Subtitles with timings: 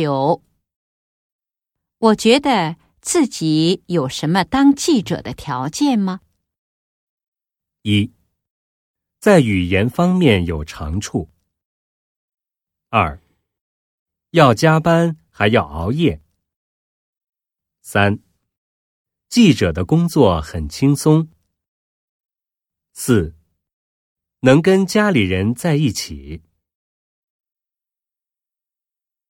[0.00, 0.44] 九
[1.98, 6.20] 我觉得自己有什么当记者的条件吗？
[7.82, 8.12] 一
[9.18, 11.28] 在语言方面有长处。
[12.90, 13.20] 二
[14.30, 16.22] 要加班还要熬夜。
[17.82, 18.20] 三
[19.28, 21.28] 记者的工作很轻松。
[22.92, 23.34] 四
[24.42, 26.44] 能跟家里人在一起。